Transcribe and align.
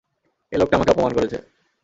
এই 0.51 0.57
লোকটা 0.59 0.75
আমাকে 0.77 0.91
অপমান 0.93 1.11
করেছে! 1.13 1.37